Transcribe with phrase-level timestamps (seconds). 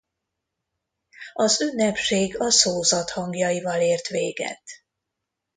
[1.33, 4.63] Az ünnepség a Szózat hangjaival ért véget.